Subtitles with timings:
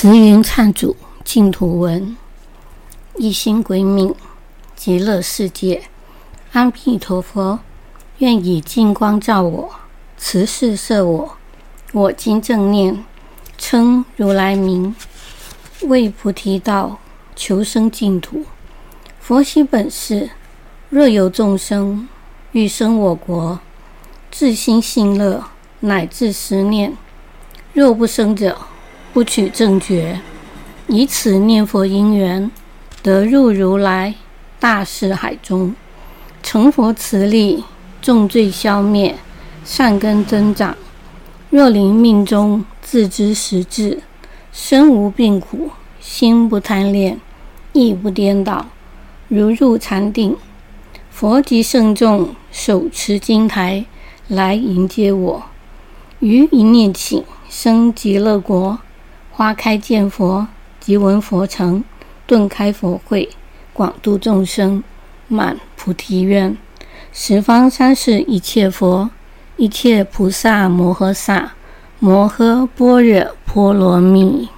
[0.00, 0.94] 慈云忏祖
[1.24, 2.16] 净土文，
[3.16, 4.14] 一心归命，
[4.76, 5.82] 极乐世界。
[6.52, 7.58] 阿弥陀佛，
[8.18, 9.68] 愿以净光照我，
[10.16, 11.36] 慈视摄我。
[11.90, 13.04] 我今正念，
[13.58, 14.94] 称如来名，
[15.80, 16.98] 为菩提道，
[17.34, 18.44] 求生净土。
[19.18, 20.30] 佛悉本事，
[20.90, 22.08] 若有众生
[22.52, 23.58] 欲生我国，
[24.30, 25.42] 自心信乐，
[25.80, 26.96] 乃至十念。
[27.72, 28.56] 若不生者，
[29.12, 30.20] 不取正觉，
[30.86, 32.50] 以此念佛因缘，
[33.02, 34.14] 得入如来
[34.60, 35.74] 大士海中，
[36.42, 37.64] 成佛慈力，
[38.00, 39.16] 重罪消灭，
[39.64, 40.76] 善根增长。
[41.50, 44.02] 若临命中自知实质，
[44.52, 47.18] 身无病苦，心不贪恋，
[47.72, 48.66] 意不颠倒，
[49.28, 50.36] 如入禅定。
[51.10, 53.84] 佛及圣众手持金台
[54.28, 55.42] 来迎接我，
[56.20, 58.78] 于一念起生极乐国。
[59.38, 60.48] 花开见佛，
[60.80, 61.84] 即闻佛成，
[62.26, 63.28] 顿开佛慧，
[63.72, 64.82] 广度众生，
[65.28, 66.56] 满菩提愿。
[67.12, 69.08] 十方三世一切佛，
[69.56, 71.52] 一切菩萨摩诃萨，
[72.00, 74.48] 摩诃般若波罗蜜。